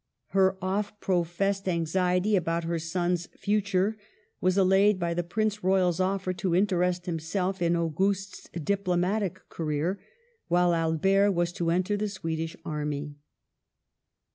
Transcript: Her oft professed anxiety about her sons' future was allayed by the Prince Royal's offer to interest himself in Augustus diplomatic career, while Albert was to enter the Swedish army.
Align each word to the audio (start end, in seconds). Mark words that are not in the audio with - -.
Her 0.29 0.57
oft 0.63 0.99
professed 0.99 1.67
anxiety 1.69 2.35
about 2.35 2.63
her 2.63 2.79
sons' 2.79 3.27
future 3.37 3.97
was 4.39 4.57
allayed 4.57 4.97
by 4.99 5.13
the 5.13 5.21
Prince 5.23 5.63
Royal's 5.63 5.99
offer 5.99 6.33
to 6.33 6.55
interest 6.55 7.05
himself 7.05 7.61
in 7.61 7.75
Augustus 7.75 8.47
diplomatic 8.63 9.47
career, 9.49 9.99
while 10.47 10.73
Albert 10.73 11.33
was 11.33 11.51
to 11.53 11.69
enter 11.69 11.97
the 11.97 12.09
Swedish 12.09 12.57
army. 12.65 13.13